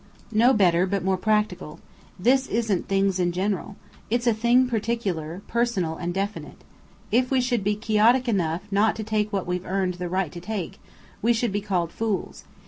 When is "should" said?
7.39-7.63, 11.33-11.51